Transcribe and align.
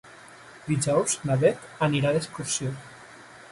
Dijous 0.69 1.13
na 1.29 1.37
Bet 1.45 1.69
anirà 1.89 2.17
d'excursió. 2.17 2.75